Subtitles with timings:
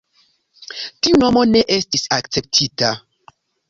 [0.85, 2.95] Tiu nomo ne estis akceptita.